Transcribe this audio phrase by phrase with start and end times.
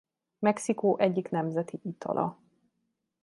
[0.39, 2.37] Mexikó egyik nemzeti itala.